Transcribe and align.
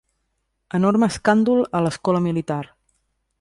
Enorme 0.79 1.09
escàndol 1.13 1.61
a 1.81 1.83
l'escola 1.89 2.23
militar. 2.29 2.61